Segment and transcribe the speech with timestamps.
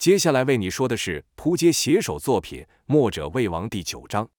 [0.00, 4.30] 接下来为你说的是扑街写手作品《墨者魏王》第九章。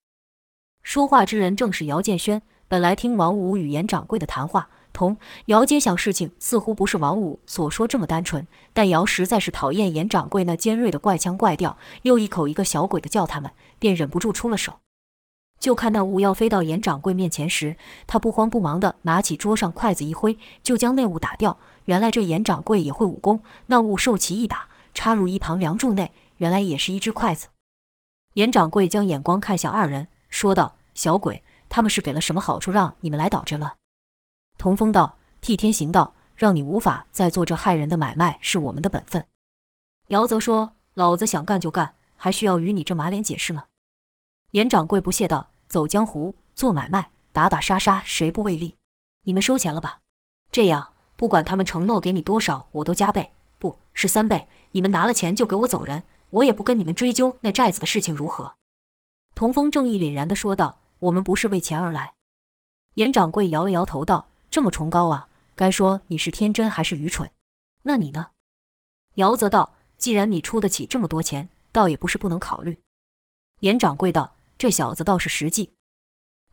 [0.82, 2.42] 说话之人正是姚建轩。
[2.68, 8.48] 本来听王五与严掌柜的谈话，同姚接想事情似乎不是王五所说这么单纯。
[8.74, 14.80] 但姚实在是讨厌严掌柜那尖锐的怪腔怪调，又一口一个小鬼的叫他们，便忍不住出了手。
[15.60, 17.76] 就看那物要飞到严掌柜面前时，
[18.08, 21.60] 他不慌不忙地拿起桌上筷子一挥，就将那物打掉。
[21.86, 24.70] 原来这严掌柜也会武功，那物受其一打。
[24.94, 27.48] 插入一旁梁柱内，原来也是一只筷子。
[28.34, 33.76] 严掌柜将眼光看向二人，说道：“小鬼，他们是给了什么好处，让你们来捣这了？”
[34.58, 39.26] 童风道：“替天行道，让你无法再做这害人的买卖，是我们的本分。”
[40.08, 43.66] 姚泽说：“老子想干就干，还需要与你这马脸解释吗？”
[44.52, 48.76] 严掌柜不屑道：“走江湖，做买卖，打打杀杀，谁不为利？
[49.24, 50.00] 你们收钱了吧？
[50.52, 58.56] 这样，不管他们承诺给你多少，我都加倍，不是三倍。”你们拿了钱就给我走人，我也不跟你们追究那寨子的事情，如何？
[59.36, 62.14] 童风正义凛然地说道：“我们不是为钱而来。”
[62.96, 67.32] 严掌柜摇了摇头道：“这么崇高啊，该说你是天真还是愚蠢？
[67.84, 68.28] 那你呢？”
[69.16, 72.80] 姚则道：“既然你出得起这么多钱，倒也不是不能考虑。”
[73.60, 75.72] 严掌柜道：“这小子倒是实际。”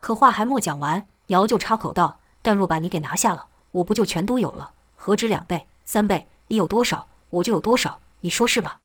[0.01, 4.73] 可话还没讲完，姚就插口道：“但若把你给拿下了，我不就全都有了？
[4.97, 6.27] 何止两倍、三倍？
[6.49, 8.81] 你有多少，我就有多少。”你说是吧？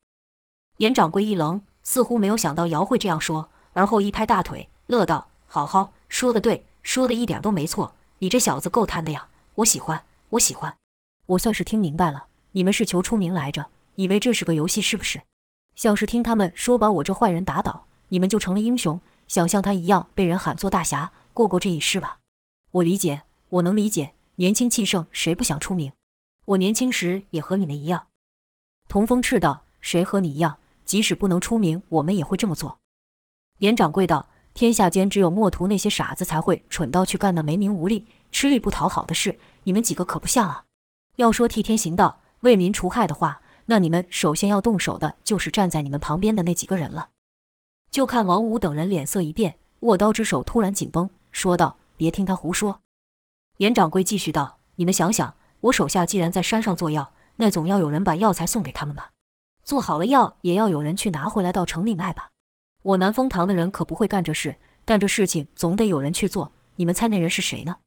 [0.77, 7.93] 严掌柜一愣，似乎没有想到姚会这样说，而后一拍大腿，乐道：“好好，说的对，说的一点都没错。
[8.19, 9.27] 你这小子够贪的呀！
[9.55, 10.75] 我喜欢，我喜欢。
[11.25, 15.21] 我算是听明白了，你们是求出名来着，以为这是个游戏是不是？
[15.75, 22.19] 像是听他们说把我这坏人打倒，你们就成了英雄，想像他一样被人喊作大侠，过过这一世吧？
[22.71, 25.91] 我理解，我能理解，年轻气盛，谁不想出名？
[26.45, 28.07] 我年轻时也和你们一样。”
[28.93, 30.59] 童风斥道：“谁和你一样？
[30.85, 32.77] 即使不能出名，我们也会这么做。”
[33.57, 40.65] 严掌柜道：“天下间只有墨图那些傻子才会蠢到去干那没名无利、吃力不讨好的事，你们几个可不像啊！
[41.15, 47.09] 要说替天行道、为民除害的话，那你们首先要动手的就是站在你们旁边的那几个人了。”
[47.89, 52.81] 就看王五等人脸色一变，握刀之手突然紧绷，说道：“别听他胡说。”
[53.57, 59.11] 严掌柜继续道：“你们想想，我手下既然在山上做药。”那总要有人把药材送给他们吧，
[59.63, 62.29] 做好了药也要有人去拿回来到城里卖吧。
[62.83, 66.51] 我南风堂的人可不会干这事，但这事情总得有人去做。
[66.75, 67.77] 你们猜那人是谁呢？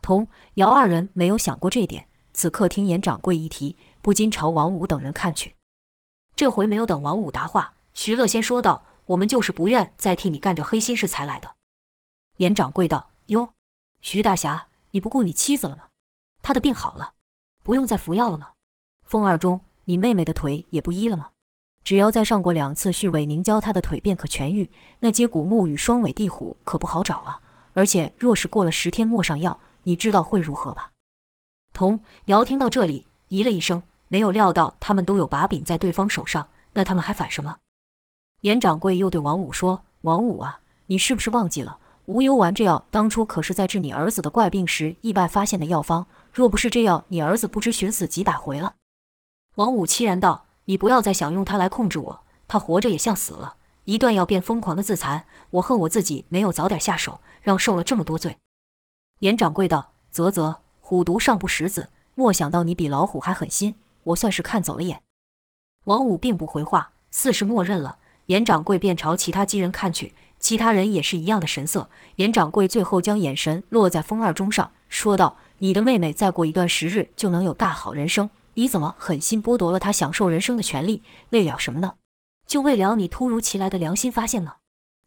[0.00, 5.56] 童姚二人没有想过这点，此刻听严掌柜一提，不禁朝王五等人看去。
[6.34, 11.54] 这回没有等王五答话，徐乐先说道：“我们就是不愿再替你干这黑心事才来的。”
[12.38, 13.52] 严掌柜道：“哟，
[14.00, 15.84] 徐大侠，你不顾你妻子了吗？
[16.42, 17.14] 她的病好了，
[17.62, 18.52] 不用再服药了吗？”
[19.12, 21.28] 风二中，你妹妹的腿也不医了吗？
[21.84, 24.70] 只要再上过两次续尾凝胶她的腿便可痊愈。
[25.00, 27.38] 那接骨木与双尾地虎可不好找啊！
[27.74, 30.92] 而且若是过了十天没上药，你知道会如何吧？
[31.74, 37.58] 童瑶听到这里，咦了一声，没有料到他们都有把柄在对方手上，那他们还反什么？
[38.40, 46.06] 严掌柜又对王五说：“王五啊，你是不是忘记了无忧丸这药当初可是在治你儿子的怪病时意外发现的药方？
[46.32, 48.76] 若不是这药，你儿子不知寻死几百回了。”
[49.56, 55.26] 王五凄然道：“你不要再想用他来控制我，他活着也像死了，一断药便疯狂的自残。
[55.50, 58.38] 我恨我自己没有早点下手，让受了这么多罪。”
[59.20, 63.74] 严掌柜道：“啧啧，虎毒尚不食子，莫想到你比老虎还狠心，
[64.04, 65.02] 我算是看走了眼。”
[65.84, 67.98] 王五并不回话，似是默认了。
[68.26, 71.90] 严掌柜便朝其他几人看去，其他人也是一样的神色。
[72.16, 81.02] 严掌柜最后将眼神落在风二中上，说道：“你的妹妹再过一段时日就能有大好人生。”你怎么狠心剥夺了他享受人生的权利？
[81.30, 81.94] 为了什么呢？
[82.46, 84.56] 就为了你突如其来的良心发现呢？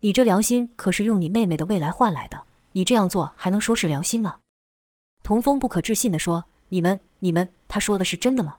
[0.02, 4.40] 你这良心可是用你妹妹的未来换来的，你这样做还能说是良心吗？
[5.24, 8.58] 童风不可置信地说：“你们、你们，他说的是真的吗？”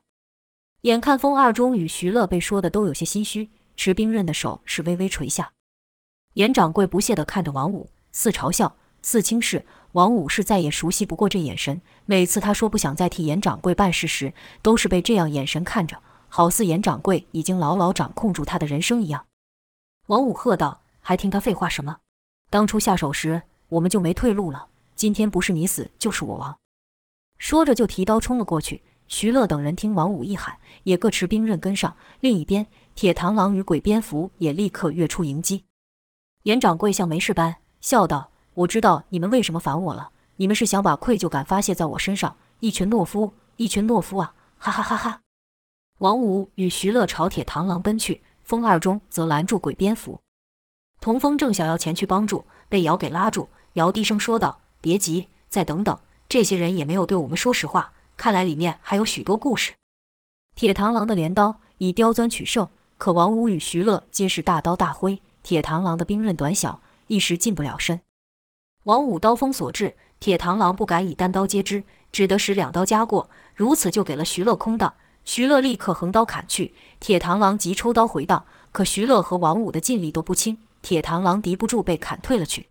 [0.82, 5.52] 眼看风二中与徐乐被说的都有些心虚，持兵刃的手是微微垂下。
[6.34, 9.64] 严掌柜不屑地看着王五，似嘲笑，四清室。
[9.92, 11.80] 王五是再也熟悉不过这眼神。
[12.06, 19.26] 每次他说不想再替严掌柜办事时，都是被这样眼神看着，好似严掌柜已经牢牢掌控住他的人生一样。
[20.08, 21.98] 王五喝道：“还听他废话什么？
[22.50, 24.66] 当初下手时，我们就没退路了。
[24.96, 26.58] 今天不是你死，就是我亡。”
[27.38, 28.82] 说着就提刀冲了过去。
[29.06, 31.96] 徐乐等人听王五一喊，也各持兵刃跟上。
[32.18, 32.66] 另一边，
[32.96, 35.62] 铁螳螂与鬼蝙蝠也立刻跃出迎击。
[36.42, 38.32] 严掌柜像没事般笑道。
[38.56, 44.34] 我知道你们为什么烦我了，你们是想把愧疚感发泄在我身上，一群懦夫，一群懦夫啊！
[44.56, 45.20] 哈哈哈哈。
[45.98, 50.18] 王五与徐乐朝铁螳螂奔去，风二中则拦住鬼蝙蝠。
[51.02, 53.46] 童风正想要前去帮助，被姚给拉住。
[53.74, 55.98] 姚低声说道：“别急，再等等。
[56.26, 59.74] 这些人也没有对我们说实话，看来里面还有许多故事。”
[60.56, 62.66] 铁螳螂的镰刀以刁钻取胜，
[62.96, 68.00] 可王五与徐乐皆是大刀大挥，铁螳螂的兵刃短小，一时近不了身。
[68.86, 74.94] 王五刀锋所至，铁螳螂不敢以单刀接之，只得使两刀夹过，如此就给了徐乐空档。
[75.24, 82.68] 徐乐立刻横刀砍去，铁螳螂急抽刀回挡，可徐乐和王五的劲力都不轻，铁螳螂敌不住，被砍退了去。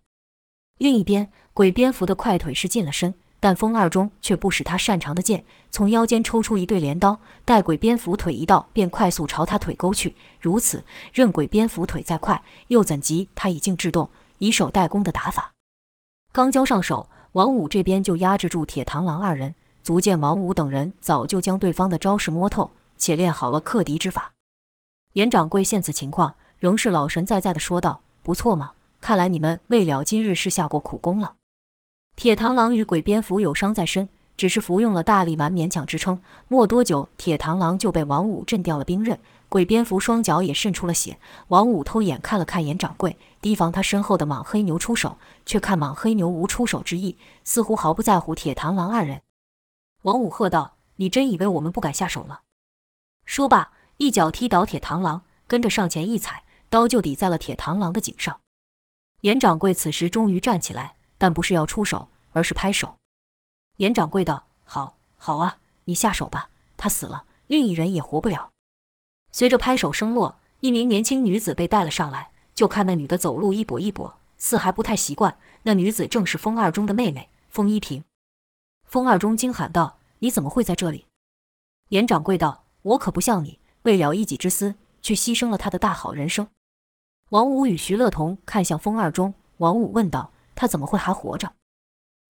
[0.78, 10.16] 另一边，鬼蝙蝠的快腿是近了身，但风二中却不使他擅长的剑，从腰间抽出一对镰刀，待鬼蝙蝠腿一到，便快速朝他腿勾去。
[10.40, 10.82] 如此，
[11.12, 14.08] 任鬼蝙蝠腿再快，又怎及他以静制动、
[14.38, 15.52] 以守待攻的打法？
[16.36, 24.32] 刚交上手，王五这边就压制住铁螳螂二人，足见王五等人早就将对方的招式摸透，且练好了克敌之法。
[25.14, 31.36] 严掌柜见此情况，仍是老神在在的说道：“不错嘛。”看来你们未了今日是下过苦功了。
[32.16, 34.06] 铁螳螂与鬼蝙蝠有伤在身，
[34.36, 36.20] 只是服用了大力丸勉强支撑。
[36.48, 39.18] 没多久，铁螳螂就被王五震掉了兵刃，
[39.48, 41.18] 鬼蝙蝠双脚也渗出了血。
[41.48, 49.22] 王五偷眼看了看严掌柜，提防他身后的莽黑牛出手，却看莽黑牛无出手之意，似乎毫不在乎铁螳螂二人。
[50.02, 52.42] 王五喝道：“你真以为我们不敢下手了？”
[53.24, 58.40] 说罢，一脚踢倒铁螳螂，跟着上前一踩，刀就抵在了铁螳螂的颈上。
[59.22, 62.96] 严掌柜此时终于站起来，但不是要出手，而是拍手。
[63.76, 66.50] 严掌柜道：“好，好啊，你下手吧。
[66.76, 68.50] 他死了，另一人也活不了。”
[69.36, 72.30] 随着拍手声落，一名年轻女子被带了上来。
[72.54, 75.36] 就看那女的走路一跛一跛，似还不太习惯。
[75.64, 78.02] 那女子正是风二中的妹妹风依萍。
[78.86, 81.04] 风二中惊喊道：“你怎么会在这里？”
[81.90, 86.48] 严掌柜道：“我可不像你，为了一己之私，去牺牲了他的大好人生。”
[87.28, 91.52] 王五与徐乐同看向风二中，王五问道：“他怎么会还活着？”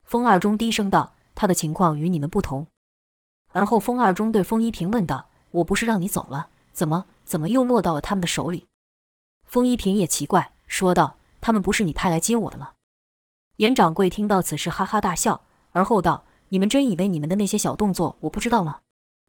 [0.03, 2.67] 风二中低声道：“他的情况与你们不同。”
[3.55, 8.67] 而后风二中对风一平问道：“我不是让你走了，怎么怎么又落到了他们的手里？”
[9.49, 12.73] 风依萍也奇怪，说道：“他们不是你派来接我的吗？”
[13.57, 15.41] 严掌柜听到此事，哈哈大笑，
[15.73, 18.81] 而后道：“你们真以为你们的那些小动作我不知道吗？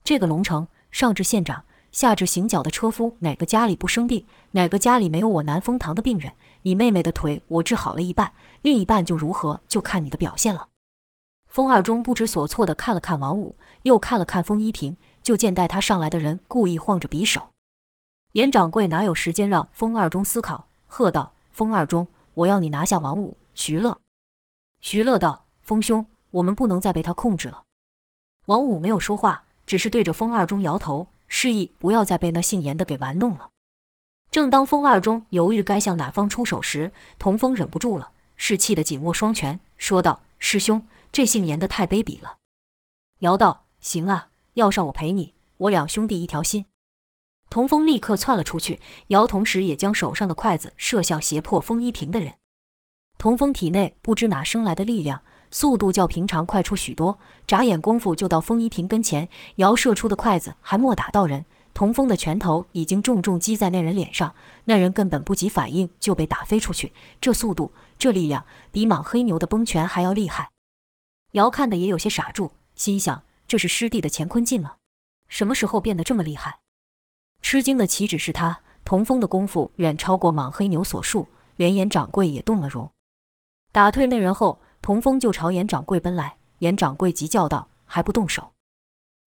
[0.03, 4.25] 这个龙城上至县长。”下至行脚的车夫，哪个家里不生病？
[4.51, 6.33] 哪个家里没有我南风堂的病人？
[6.63, 9.61] 你妹妹的腿我治好了一半，另一半就如何？
[9.69, 10.67] 就看你的表现了。
[11.47, 14.97] 风二中不知所措地看了看王五，又看了看风依萍，
[15.27, 17.49] 就见带他上来的人故意晃着匕首。
[18.31, 23.99] 严掌柜哪有时间让风二中思考，喝道：“风二中，我要你拿下王五、徐乐。”
[24.79, 27.63] 徐乐道：“风兄，我们不能再被他控制了。”
[28.47, 31.09] 王五没有说话，只是对着风二中摇头。
[31.27, 33.49] 示意不要再被那姓严的给玩弄了。
[34.31, 42.37] 正当风二中犹豫该向哪方出手时，童风忍不住了，是气得紧握双拳，说道：“师兄，这姓严的太卑鄙了。”
[43.19, 46.65] 姚道：“行啊，要上我陪你，我两兄弟一条心。”
[47.47, 52.33] 童风立刻窜了出去，姚同时也将手上的筷子射向胁迫风依萍的人。
[53.19, 55.21] 童风体内不知哪生来的力量。
[55.49, 59.29] 速度较平常快出许多，眨眼功夫就到风依萍跟前。
[59.55, 66.91] 姚射出的筷子还没打到人，童风的拳头已经重重击在那人脸上，那人根本不及反应就被打飞出去。
[67.21, 70.49] 这速度，这力量，比莽黑牛的崩拳还要厉害。
[71.31, 74.75] 姚看得也有些傻住，心想：这是师弟的乾坤镜吗？
[75.27, 76.59] 什么时候变得这么厉害？
[77.41, 82.91] 吃惊的岂止是他，童风的功夫远超过莽黑牛所述，连严掌柜也动了容。
[83.71, 84.59] 打退那人后。
[84.79, 88.53] 童风就朝严掌柜奔来，严掌柜急叫道：“还不动手！”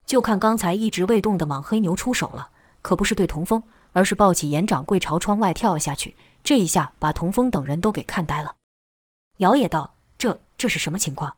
[0.07, 2.49] 就看刚才一直未动的莽黑牛出手了，
[2.81, 3.61] 可不是对童风，
[3.91, 6.15] 而是抱起严掌柜朝窗外跳了下去。
[6.43, 8.55] 这一下把童风等人都给看呆了。
[9.37, 11.35] 姚也道：“这这是什么情况？”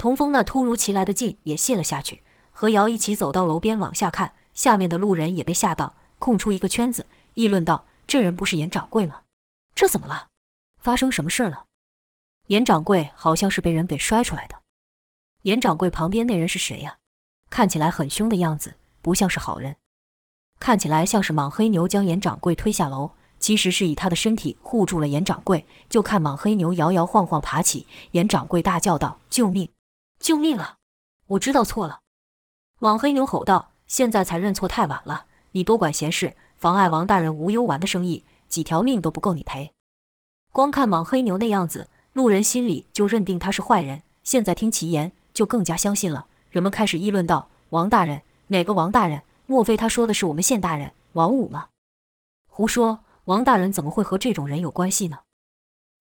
[0.00, 7.04] 童风那突如其来的劲也泄了下去，和姚一起走到楼边往下看，下面的路人也被吓到，空出一个圈子，
[7.34, 9.20] 议论道：“这人不是严掌柜吗？
[9.74, 10.28] 这怎么了？
[10.78, 11.66] 发生什么事了？”
[12.48, 14.54] 严掌柜好像是被人给摔出来的。
[15.42, 16.96] 严掌柜旁边那人是谁呀？
[17.50, 19.76] 看起来很凶的样子，不像是好人。
[20.58, 25.66] 看起来像是莽黑牛将严掌柜推下楼，其实是以他的身体护住了严掌柜。
[25.90, 29.68] 就看莽黑牛摇摇晃晃爬起，严掌柜大叫道：“救命！
[30.20, 30.76] 救命啊！
[31.26, 32.00] 我知道错了。”
[32.78, 39.72] 莽黑牛吼道：“现在才认错太晚了，你多管闲事，妨碍王大人无忧丸的生意，几条命都不够你赔。”
[40.52, 41.88] 光看莽黑牛那样子。
[42.12, 46.26] 路人心里就认定他是坏人，现在听其言，就更加相信了。
[46.50, 49.22] 人们开始议论道：“王大人，哪个王大人？
[49.46, 51.68] 莫非他说的是我们县大人王五吗？
[52.48, 55.20] 胡说，王大人怎么会和这种人有关系呢？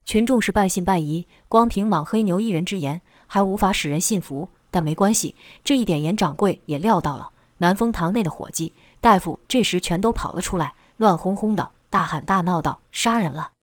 [0.03, 4.49] 群众是半信半疑，光凭莽黑牛一人之言还无法使人信服。
[4.69, 7.31] 但没关系，这一点严掌柜也料到了。
[7.59, 13.53] 南风堂内的伙计、大夫这时全都跑了出来，乱哄哄的大喊大闹道：“杀人了！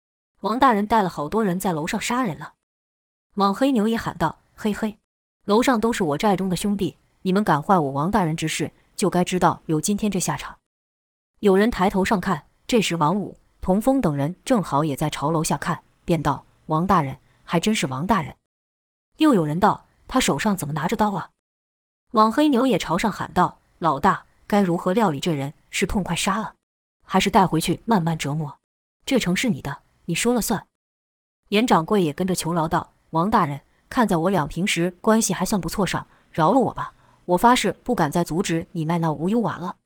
[0.41, 2.55] 王大人带了好多人在楼上杀人了！”
[3.35, 4.99] 莽黑牛也喊道：“嘿嘿，
[5.45, 10.57] 楼上都是我寨中的兄弟，你们敢坏我王大人之事，就该知道有今天这下场。”
[11.41, 18.35] 有人抬头上看，这时王五、童风等人正好也在朝楼下看，便道：“王大人，还真是王大人。”
[19.19, 21.31] 又有人道：“他手上怎么拿着刀啊？”
[22.13, 25.55] 莽黑牛也朝上喊道：“老大，该如何料理这人？
[25.71, 26.55] 是痛快杀了，
[27.05, 28.57] 还是带回去慢慢折磨？
[29.05, 30.67] 这城是你的，你说了算。”
[31.51, 36.93] 严掌柜也跟着求饶道：“王大人，看在我俩平时关系还算不错上，饶了我吧。
[37.27, 39.77] 我发誓不敢再阻止你卖那无忧丸了。”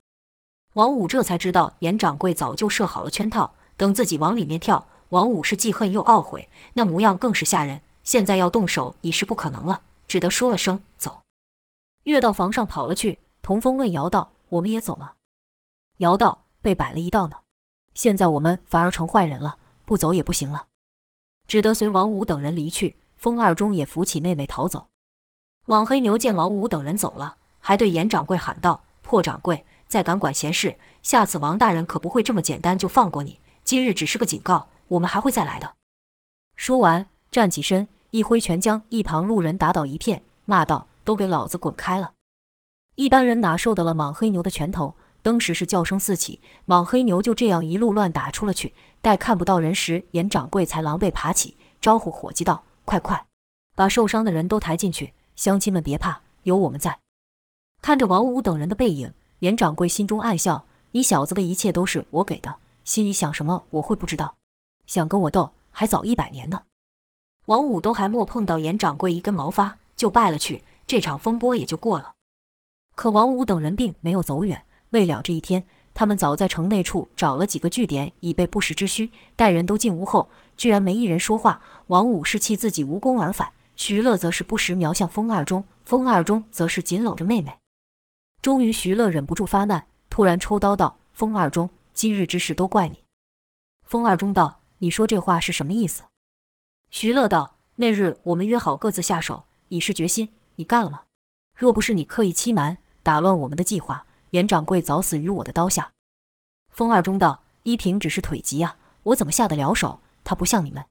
[0.73, 4.87] 王五这才知道，严掌柜早就设好了圈套，等自己往里面跳。
[5.09, 7.81] 王五是既恨又懊悔，那模样更是吓人。
[8.03, 11.21] 现在要动手已是不可能了，只得说了声“走”，
[12.03, 13.19] 跃到房上跑了去。
[13.41, 15.13] 童风问姚道：“我们也走吗？”
[15.97, 17.37] 姚道：“被摆了一道呢，
[17.93, 20.67] 现在我们反而成坏人了，不走也不行了，
[21.47, 22.97] 只得随王五等人离去。
[23.17, 24.87] 风二中也扶起妹妹逃走。
[25.67, 33.39] 莽黑牛见王五等人走了，还对严掌柜喊道：“破掌柜！”再敢管闲事，下次王大人可不会这么简单就放过你。
[33.63, 35.75] 今日只是个警告，我们还会再来的。
[36.55, 42.11] 说完，站起身，一挥拳将一旁路人打倒一片，骂道：“都给老子滚开了！”
[42.95, 44.95] 一般人哪受得了莽黑牛的拳头？
[45.21, 48.73] 当时是叫声四起，莽黑牛就这样一路乱打出了去。
[49.01, 53.25] 待看不到人时，严掌柜才狼狈爬起，招呼伙计道：“快快，
[53.75, 55.13] 把受伤的人都抬进去。
[55.37, 56.99] 乡亲们别怕，有我们在。”
[57.81, 59.13] 看着王五等人的背影。
[59.39, 64.35] 严掌柜心中暗笑：“你小子的一切都是我给的，心里想什么我会不知道？
[64.85, 66.63] 想跟我斗，还早一百年呢。”
[67.45, 72.13] 王五都还没碰到严掌柜一根毛发，就败了去，这场风波也就过了。
[72.95, 79.11] 可王五等人并没有走远，为了这一天，他们早在城内处找了几个据点，以备不时之需。
[79.35, 81.61] 待人都进屋后，居然没一人说话。
[81.87, 87.57] 王五是气自己无功而返，徐乐则是不时瞄向风二中，风二中则是紧搂着妹妹。
[88.41, 93.03] 终于，徐乐忍不住发难，突然抽刀道：“风二中，今日之事都怪你。”
[93.87, 96.03] 风二中道：“你说这话是什么意思？”
[96.91, 101.03] 徐乐道：“那日我们约好各自下手，以示决心，你干了吗？
[101.57, 105.91] 若不是你刻意欺瞒，打乱我们的计划，严掌柜早死于我的刀下。”
[106.69, 110.01] 风二中道：“依萍只是腿疾啊，我怎么下得了手？
[110.25, 110.85] 他不像你们。”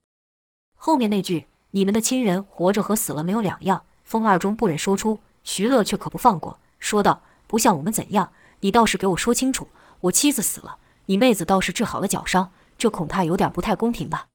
[0.75, 7.23] 后面那句“你们的亲人活着和死了没有两样”，风二中不忍说出，徐乐却可不放过，说道。
[7.47, 8.33] 不像我们怎样？
[8.61, 9.69] 你倒是给我说清楚。
[10.02, 14.28] 我妻子死了，你妹子倒是治好了脚伤，这恐怕有点不太公平吧？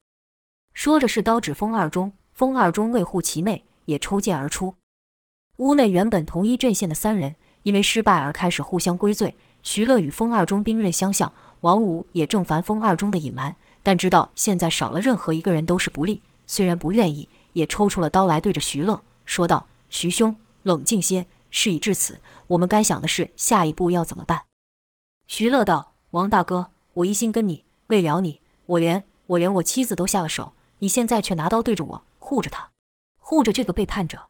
[0.76, 2.12] 说着，是刀指风二中。
[2.34, 4.74] 风二中为护其妹，也抽剑而出。
[5.56, 9.34] 屋内原本同一阵线的三人，因为失败而开始互相归罪。
[9.62, 24.42] 徐乐与风二中兵刃相向，王五也正烦风二中的隐瞒，但知道现在少了任何一个人都是不利，虽然不愿意，也抽出了刀来，对着徐乐说道：“徐兄，冷静些。”事已至此，我们该想的是下一步要怎么办。
[25.26, 32.70] 徐乐道：“王大哥，我一心跟你，为了你，我连我连我妻子都下了手，你现在却拿刀对着我，护着他，
[33.18, 34.28] 护着这个背叛者。”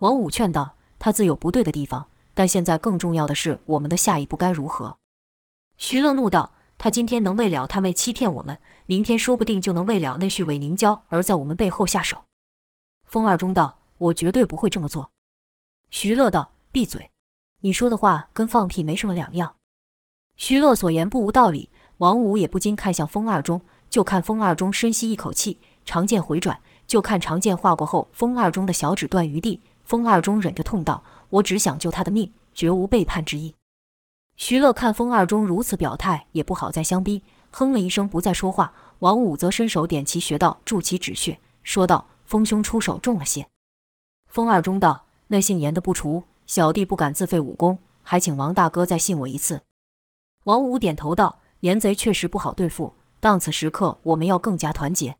[0.00, 4.98] 王五劝道：“他自有不对的地方，但现在更重要的是我们的下一步该如何？”
[5.76, 12.24] 徐乐怒道：“他今天能为了他妹欺骗我们，明天说不定就能为了那序伪凝胶而在我们背后下手。”
[13.06, 15.10] 风二中道：“我绝对不会这么做。”
[15.90, 17.10] 徐乐道：“闭嘴！
[17.60, 19.56] 你说的话跟放屁没什么两样。”
[20.36, 21.70] 徐乐所言不无道理。
[21.98, 23.60] 王五也不禁看向风二中，
[23.94, 29.60] 就看风二中深吸一口气，长剑回转，就看长剑划过后，风二中的小指断于地。
[29.84, 33.54] 风二中忍着痛道：“我只想救他的命，绝无背叛之意。”
[34.34, 37.22] 徐乐看风二中如此表态，也不好再相逼，
[37.52, 38.72] 哼了一声，不再说话。
[38.98, 43.46] 王五则伸手点其穴道，助其止血，说道：“风兄出手重了些。”
[44.26, 45.04] 风二中道。
[45.28, 49.62] 那姓严的不除，小弟不敢自废武功，还请王大哥再信我一次。
[50.42, 55.16] 王五点头道：“严贼确实不好对付，当此时刻，我们要更加团结。”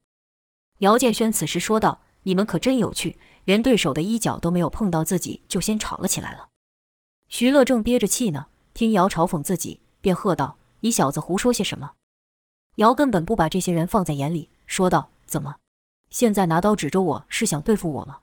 [0.81, 6.51] 姚建轩此时说道：“你们可真有趣，连对手的衣角都没有碰到自己，就先吵了起来了。”
[7.31, 11.93] 徐乐正憋着气呢，听姚嘲讽自己，便喝道：“你小子胡说些什么？”
[12.77, 15.57] 姚根本不把这些人放在眼里，说道：“怎么，
[16.11, 18.19] 现在拿刀指着我是想对付我吗？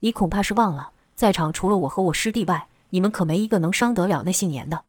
[0.00, 4.84] 你恐怕是忘了。”在场除了我和我师弟外，你们可没一个能伤得了那姓严的。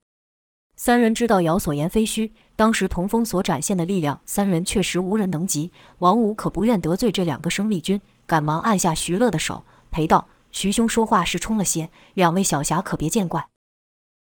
[0.75, 5.71] 三人知道姚所言非虚，当时童风所展现的力量，三人确实无人能及。
[5.99, 13.47] 王五可不愿得罪这两个生力军，赶忙按下徐乐的手，陪道：“徐兄说话是冲了些，两位小侠可别见怪。”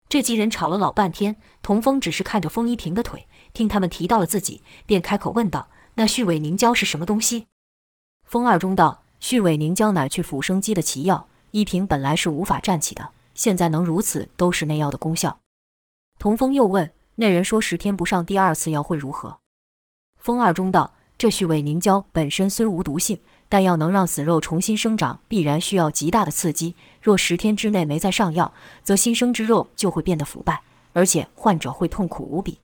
[0.08, 7.48] 这几人吵了老半天，童风只是看着风一平的腿，听他们提到了自己，便开口问道：“那旭尾凝胶是什么东西？”
[8.28, 15.40] 风二中道：“旭尾凝胶乃去腐生肌的奇药，一平本来是无法站起的，现在能如此，都是那药的功效。”
[16.20, 19.40] 童风又问：“那人说十天不上第二次药会如何？”
[20.18, 26.76] 风二中道：“这续尾凝胶本身虽无毒性，但要能让死肉重新生长，必然需要极大的刺激。
[27.02, 28.54] 若十天之内没再上药，
[28.84, 30.62] 则新生之肉就会变得腐败，
[30.94, 32.60] 而且患者会痛苦无比。”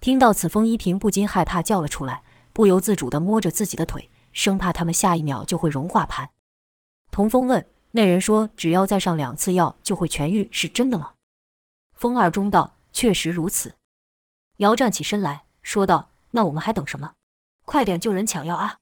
[0.00, 2.22] 听到此，风一平不禁害怕叫了出来，
[2.54, 6.30] 不由自主地摸着自己的腿，生怕他们下一秒就会融化盘。
[7.10, 11.12] 童风问：“那人说只要再上两次药就会痊愈，是真的吗？”
[11.92, 13.74] 风二中道：“确实如此。”
[14.58, 17.14] 姚站起身来说道：“那我们还等什么？
[17.64, 18.78] 快点救人抢药啊！”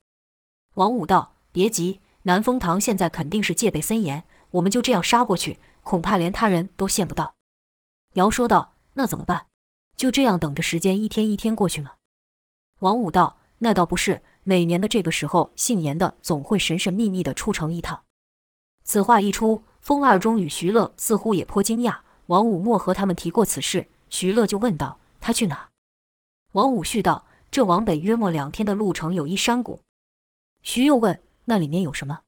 [0.74, 7.34] 王五道：“别急，南风堂现在肯定是戒备森严，我们就这样杀过去，恐怕连他人都见不到。”
[8.14, 9.46] 姚说道：“那怎么办？
[9.96, 11.92] 就这样等着时间一天一天过去吗？”
[12.80, 18.04] 王五道：“那倒不是，每年的这个时候，姓严的总会神神秘秘的出城一趟。”
[18.84, 21.98] 此话一出，风二中与徐乐似乎也颇惊讶。
[22.26, 25.68] 王五莫和他们提过此事，徐乐就问道：“他去哪？”
[26.52, 29.80] 王五续道：“这往北约莫两天的路程有一山谷。”
[30.62, 32.20] 徐又问：“那里面有什么？”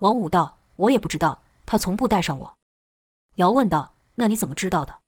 [0.00, 2.54] 王五道：“我也不知道，他从不带上我。”
[3.36, 5.00] 姚问道：“那你怎么知道的？”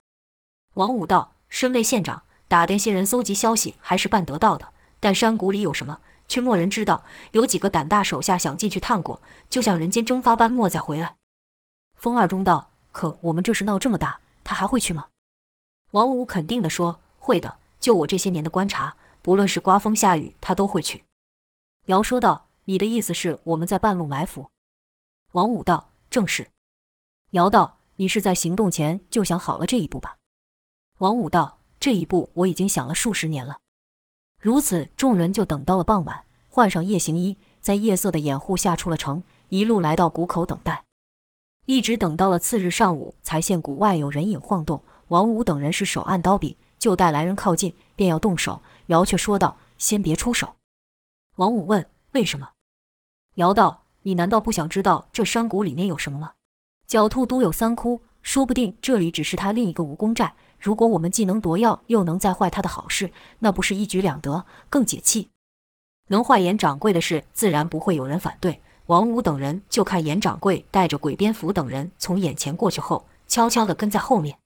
[0.74, 4.72] 王五道：“身为县长，打点些人搜集消息还是办得到的。
[5.00, 7.04] 但山谷里有什么，却没人知道。
[7.32, 9.20] 有几个胆大手下想进去探过，
[9.50, 11.16] 就像人间蒸发般，没再回来。”
[11.96, 12.70] 风二中道。
[12.92, 15.08] 可我们这事闹这么大，他还会去吗？
[15.94, 17.58] 王五肯定地说：“会的。
[17.78, 21.04] 就我这些年的观察，不论是刮风下雨，他都会去。”
[21.86, 24.50] 姚说道：“你的意思是我们在半路埋伏？”
[25.32, 26.48] 王五道：“正是。”
[27.30, 30.16] 姚道：“你是在行动前就想好了这一步吧？”
[30.98, 33.58] 王五道：“这一步我已经想了数十年了。”
[34.42, 40.82] 如此，众人就等到了傍晚，换上夜行衣，在夜色的掩护下出了城，一路来到谷口等待。
[41.66, 44.82] 一直等到了次日上午，才见谷外有人影晃动。
[45.08, 48.62] 王五等人是手按刀柄，就待来人靠近，便要动手。
[48.86, 50.54] 姚却说道：“先别出手。”
[51.36, 52.50] 王五问：“为什么？”
[53.36, 56.32] 姚道：“你难道不想知道这山谷里面有什么吗？
[56.88, 60.34] 狡兔独有三窟，说不定这里只是他另一个武功寨。
[60.58, 65.30] 如果我们既能夺药，又能再坏他的好事，那不是一举两得，更解气？
[66.08, 74.38] 能坏严掌柜的事，自然不会有人反对。”王五等人就看严掌柜带着鬼蝙蝠等人从眼前过去后，悄悄地跟在后面。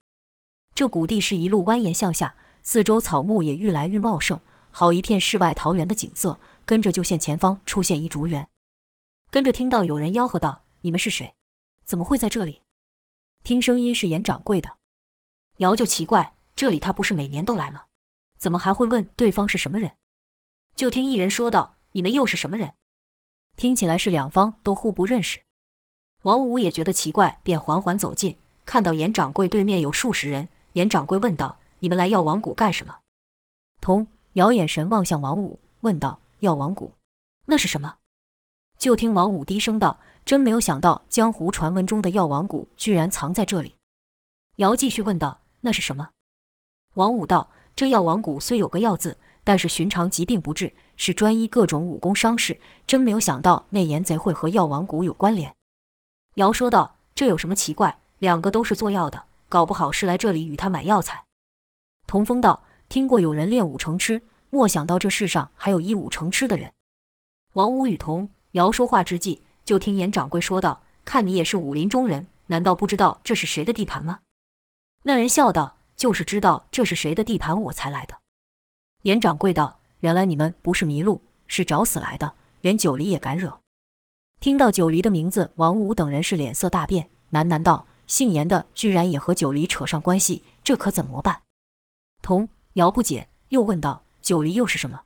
[0.79, 4.39] 这谷地是一路蜿蜒向下，四周草木也愈来愈茂盛，
[4.71, 6.39] 好一片世外桃源的景色。
[6.65, 8.47] 跟着就见前方出现一竹园，
[9.29, 11.35] 跟着听到有人吆喝道：“你们是谁？
[11.83, 12.61] 怎么会在这里？”
[13.43, 14.77] 听声音是严掌柜的。
[15.57, 17.83] 姚就奇怪，这里他不是每年都来吗？
[18.37, 19.91] 怎么还会问对方是什么人？
[20.77, 22.71] 就听一人说道：“你们又是什么人？”
[23.57, 25.41] 听起来是两方都互不认识，
[26.23, 30.47] 王五也觉得奇怪，便缓缓走近，看到严掌柜对面有数十人。
[30.73, 32.97] 严掌柜问道：“你们来药王谷干什么？”
[33.81, 36.91] 童姚眼神望向王五，问道：“药王谷，
[37.45, 37.95] 那是什么？”
[38.77, 43.75] 就听王五低声道：“真没有想到，江湖传闻中的药王谷居然藏在这里。”
[44.57, 46.09] 姚继续问道：“那是什么？”
[46.95, 52.59] 王五道：“这药王谷虽有个药字。”但是寻常疾病不治，是专医各种武功伤势。
[52.85, 55.55] 真没有想到那严贼会和药王谷有关联。
[56.35, 57.97] 姚说道：“这有什么奇怪？
[58.19, 61.25] 两个都是做药的，搞不好是来这里与他买药材。”
[62.07, 66.71] 童风道：“听过有人练武成痴，莫想到这世上还有一武成痴的人。”
[67.53, 74.19] 王五与童姚说话之际，就听严掌柜说道：“看你也是武林中人，难道不知道这是谁的地盘吗？”
[75.03, 78.15] 那人笑道：“就是知道这是谁的地盘，我才来的。”
[79.03, 83.59] 严掌柜道：“原来你们不是迷路，是找死来的，连九黎也敢惹？”
[84.39, 91.43] 听到九黎的名字，王五等人是脸色大变，喃喃道：“姓严的居然也和九黎扯上关系，这可怎么办？”
[92.21, 95.03] 童姚不解，又问道：“九黎又是什么？”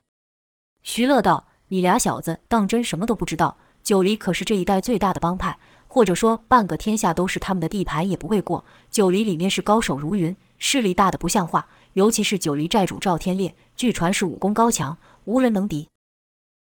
[0.82, 3.56] 徐乐道：“你俩小子当真什么都不知道？
[3.84, 8.64] 九黎可是这一带最大的帮派，或者说半个天下都是他们的地盘也不为过。
[8.90, 15.86] 九黎里面是高手如云，势力大的不像话。”尤其是九黎寨主赵天烈，据传是武功高强，无人能敌。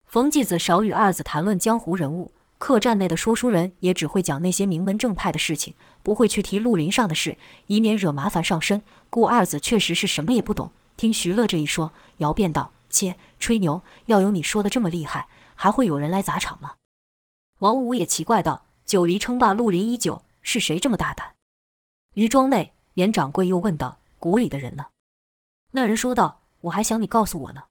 [0.05, 7.37] 冯继子少与二子谈论江湖人物，客栈内的说书人也只会讲那些名门正派的事情，不会去提绿林上的事，
[7.67, 8.83] 以免惹麻烦上身。
[9.11, 10.71] 故二子确实是什么也不懂。
[10.97, 13.83] 听徐乐这一说，姚便道：“切，吹牛！
[14.07, 16.75] 要有你说的这么厉害，还会有人来砸场吗？”
[17.61, 21.35] 王五也奇怪道：“九黎称霸绿林已久，是谁这么大胆？”
[22.15, 24.87] 余庄内，严掌柜又问道：“谷里的人呢？”
[25.73, 27.63] 那人说道：“我还想你告诉我呢。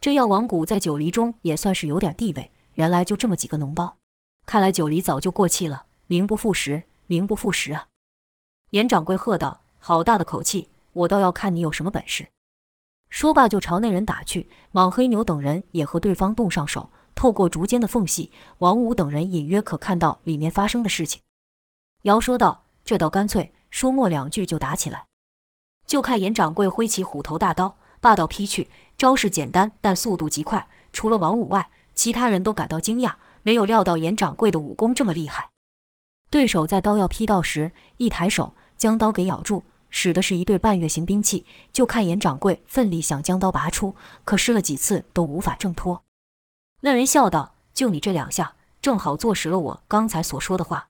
[0.00, 3.96] 这药王谷在九黎中也算是有点地位，原来就这么几个脓包。”
[4.44, 7.88] 看来九黎早就过气了，名不副实，名不副实啊！
[8.70, 10.68] 严掌柜喝道：“好大的口气！
[10.92, 12.28] 我倒要看你有什么本事！”
[13.10, 14.48] 说罢就朝那人打去。
[14.72, 21.22] 莽黑牛等人也和对方动上手，透过竹间的缝隙，王五等人隐约可看到里面发生的事情。
[22.02, 25.06] 姚说道：“这倒干脆，说没两句就打起来。”
[25.86, 30.66] 就看严掌柜挥起虎头大刀，霸道劈去，招式简单，但速度极快。
[30.92, 33.14] 除了王五外，其他人都感到惊讶。
[33.42, 35.50] 没有料到严掌柜的武功这么厉害，
[36.34, 41.46] 对手在刀要劈到时，一抬手将刀给咬住，使的是一对半月形兵器。
[41.72, 43.94] 就看严掌柜奋力想将刀拔出，
[44.24, 46.02] 可试了几次都无法挣脱。
[46.80, 50.88] 那人笑道：“就你这两下，正好坐实了我刚才所说的话。”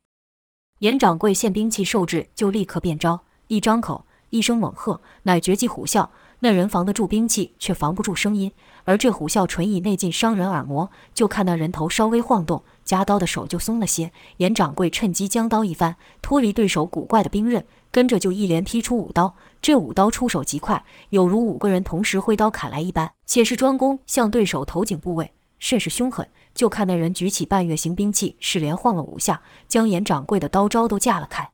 [0.80, 6.09] 严掌柜见兵器受制，就立刻变招，一张口，一声猛喝，乃绝技虎啸。
[6.44, 8.52] 那人防得住兵器，却防不住声音。
[8.85, 14.12] 而这虎啸纯以内劲伤人耳膜，就看那人头稍微晃动，夹刀的手就松了些。
[14.37, 19.35] 严掌柜趁机将刀一翻，脱离对手古怪的兵刃，跟着就一连劈出五刀。
[19.62, 26.28] 这五刀出手极快，有如五个人同时挥刀砍来一般，且是专攻向对手头颈部位，甚是凶狠。
[26.54, 31.52] 就看那人举起半月形兵器，是连晃了五下，将严掌柜的刀招都架了开。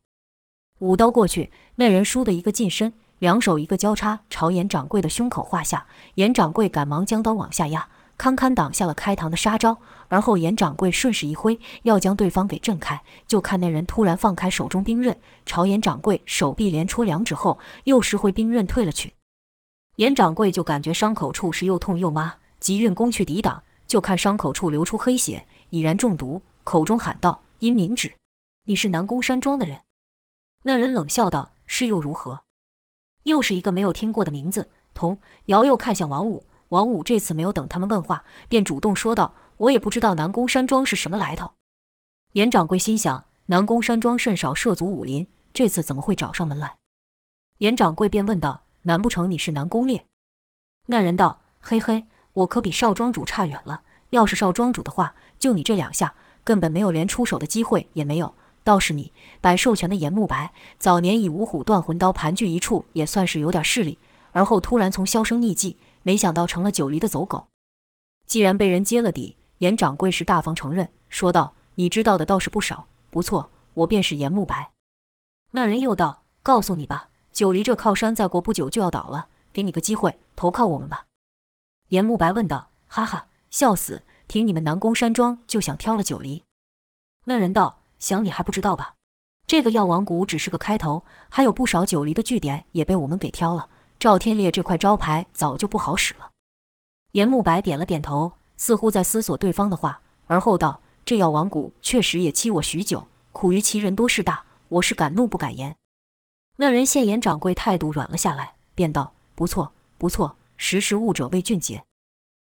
[0.80, 2.92] 五刀过去，那人倏的一个近身。
[3.20, 5.86] 两手一个交叉，朝严掌柜的胸口划下。
[6.14, 9.76] 严掌柜赶忙将刀往下压，堪堪挡下了开膛的杀招。
[10.08, 13.02] 而后严掌柜顺势一挥，要将对方给震开。
[13.26, 19.12] 就看那人突然放开手中兵刃，朝严掌柜手臂连戳两指后，又拾回兵刃退了去。
[19.96, 23.62] 严掌柜就感觉伤口处是又痛又麻，急运功去抵挡。
[23.86, 28.14] 就看伤口处流出黑血，已然中毒，口中喊道：“阴冥纸，
[28.64, 29.80] 你是南宫山庄的人？”
[30.64, 32.40] 那人冷笑道：“是又如何？”
[33.24, 34.70] 又是一个没有听过的名字。
[34.92, 41.52] 童瑶又看向王五，王五这次没有等他们问话，便主动说道：“我也不知道南宫山庄是什么来头。”
[42.34, 46.76] 严掌柜心想：南宫山庄甚少涉足武林，这次怎么会找上门来？
[47.58, 50.06] 严掌柜便问道：“难不成你是南宫烈？”
[50.86, 53.82] 那人道：“嘿嘿，我可比少庄主差远了。
[54.10, 63.98] 要是少庄主的话，就你这两下，根本没有连出手的机会也没有。”倒是你，百兽拳的严慕白，早年以五虎断魂刀盘踞一处，也算是有点势力。
[64.32, 67.48] 而后突然从销声匿迹，没想到成了九黎的走狗。
[68.26, 74.70] 既然被人揭了底，严掌柜是大方承认，说道：“你知道的倒是不少，不错，我便是严慕白。”
[75.50, 81.06] 那人又道：“告诉你吧，九黎这靠山再过不久就要倒了，给你个机会，投靠我们吧。”
[81.88, 84.02] 严慕白问道：“哈哈，笑死！
[84.28, 86.44] 凭你们南宫山庄就想挑了九黎？”
[87.26, 87.79] 那人道。
[88.00, 88.96] 想你还不知道吧？
[89.46, 93.68] 这个药王谷只是个开头，还有不少九黎的据点也被我们给挑了。
[93.98, 96.30] 赵天烈这块招牌早就不好使了。
[97.12, 105.76] 严慕白点了点头，似乎在思索对方的话，而后道：“这药王谷确实也欺我许久，苦于其人多势大，我是敢怒不敢言。”
[106.56, 111.84] 那人见严掌柜态度软了下来，便道：“不错，不错，识时务者为俊杰。”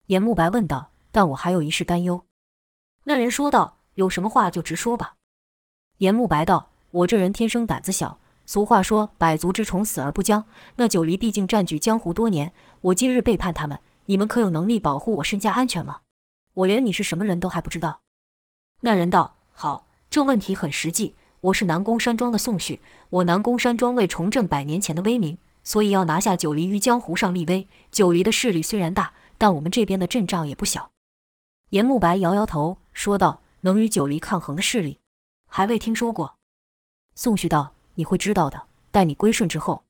[0.07, 2.25] 严慕白问道：“但我还有一事担忧。”
[3.05, 5.15] 那人说道：“有什么话就直说吧。”
[6.03, 8.19] 严慕白道：“我这人天生胆子小。
[8.45, 10.45] 俗话说‘百足之虫，死而不僵’。
[10.75, 16.01] 那九黎毕竟占据江湖多年，我今日背叛他们，你们可有能力保护我身家安全吗？
[16.55, 18.01] 我连你是什么人都还不知道。”
[18.83, 21.15] 那人道：“好，这问题很实际。
[21.41, 27.69] 我是南宫山庄的宋旭，我南宫山庄为重振百年前的威名，所以要拿下九黎于江湖上立威。
[27.93, 30.91] 九黎的势力虽然大，但我们这边的阵仗也不小。”
[31.71, 34.99] 严慕白摇摇头，说道：“能与九黎抗衡的势力。”
[35.55, 36.37] 还未听说过，
[37.15, 38.63] 宋旭道：“你会知道的。
[38.91, 39.85] 待你归顺之后。”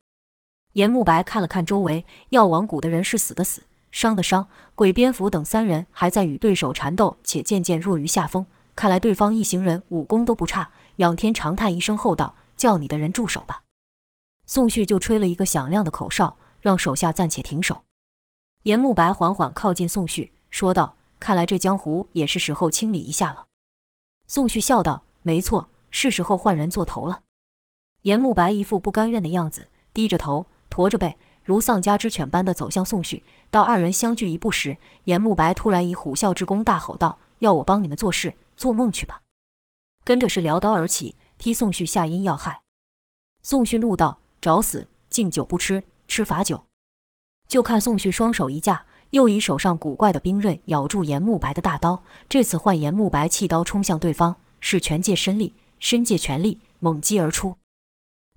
[0.75, 8.45] 严慕白看了看周围，药王谷的人是死的死，伤的伤，鬼蝙蝠等三人还在与对手缠斗，且渐渐弱于下风。
[8.75, 10.73] 看来对方一行人武功都不差。
[10.97, 13.63] 仰天长叹一声后道：“叫你的人住手吧。”
[14.49, 17.85] 宋旭就吹了一个响亮的口哨，让手下暂且停手。
[18.65, 23.47] 严慕白缓缓靠近宋旭，说道：“看来这江湖也是时候清理一下了。”
[24.27, 25.05] 宋旭笑道。
[25.23, 27.23] 没错，是时候换人做头了。
[28.03, 33.23] 严慕白一副不甘愿的样子，低着头，驼着背，如丧家之犬般的走向宋旭。
[33.51, 39.23] 到二人相距一步时，严慕白突然以虎啸之功大吼道：“要我帮你们做事，做梦去吧！”
[40.05, 42.63] 跟着是撩刀而起，踢宋旭下阴要害。
[43.43, 44.89] 宋旭怒道：“找死！
[45.09, 46.65] 敬酒不吃，吃罚酒。”
[47.47, 52.03] 就看宋旭双手一架，又以手上古怪的冰刃咬住严慕白的大刀。
[52.29, 57.57] 这次换严慕白弃刀冲向对方，是拳借身力，身借拳力，猛击而出。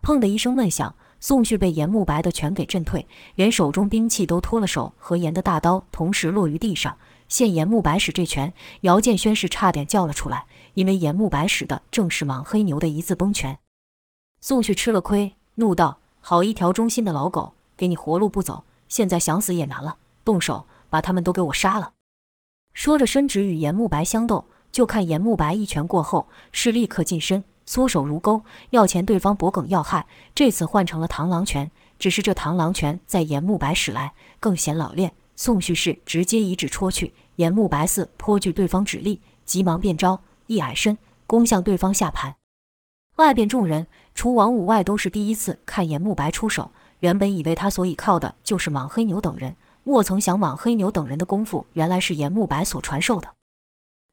[0.02, 6.98] 砰的一声闷响，宋旭被严慕白的拳给震退，连手中兵器都脱了手，和严的大刀同时落于地上。
[7.30, 13.58] 现严慕白使这拳，姚建轩是差点叫了出来，因为严慕白使的正是莽黑牛的一字崩拳。
[14.42, 21.94] 宋旭吃了亏，怒道：“好一条忠心的老狗，给你活路不走！”现在想死也难了，动手把他们都给我杀了！
[22.74, 24.46] 说着，伸指与严慕白相斗。
[24.76, 30.06] 就看严慕白一拳过后，是立刻近身，缩手如钩，要钳对方脖梗要害。
[30.36, 35.14] 这次换成了螳螂拳，只是这螳螂拳在严慕白使来更显老练。
[35.38, 42.36] 宋旭是直接一指戳去，严慕白似颇惧对方指力，急忙变招，一矮身攻向对方下盘。
[43.16, 46.70] 外边众人除王五外，都是第一次看严慕白出手。
[47.00, 53.30] 原本以为他所倚靠的就是莽黑牛等人，莫曾想莽黑牛等人的功夫原来是严慕白所传授的。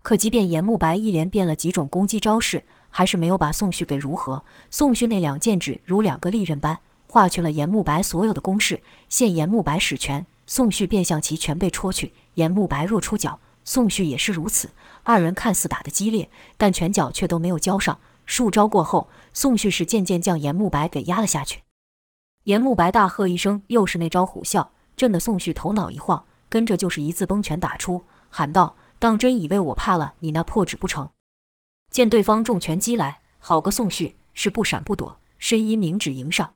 [0.03, 4.45] 可即便严慕白一连变了几种攻击招式，还是没有把宋旭给如何。
[4.71, 8.83] 宋旭那两剑指如两个利刃般划去了严慕白所有的攻势。
[9.09, 12.13] 现严慕白使拳，宋旭便向其拳背戳去。
[12.35, 14.71] 严慕白若出脚，宋旭也是如此。
[15.05, 17.99] 二人看似打得激烈，但拳脚却都没有交上。
[18.25, 21.61] 数招过后，宋旭是渐渐将严慕白给压了下去。
[22.45, 31.11] 严慕白大喝一声，又是那招虎啸，震得宋旭头脑一晃，跟着就是一字崩拳打出，喊道：“当真以为我怕了你那破纸不成？”
[31.91, 36.55] 见对方重拳击来，好个宋旭，是不闪不躲，身衣明指迎上。